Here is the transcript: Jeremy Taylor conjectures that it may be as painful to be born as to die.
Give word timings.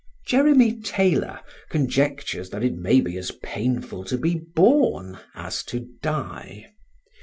Jeremy 0.25 0.81
Taylor 0.81 1.41
conjectures 1.69 2.49
that 2.49 2.63
it 2.63 2.73
may 2.73 3.01
be 3.01 3.17
as 3.19 3.29
painful 3.43 4.03
to 4.05 4.17
be 4.17 4.33
born 4.33 5.19
as 5.35 5.61
to 5.65 5.89
die. 6.01 6.71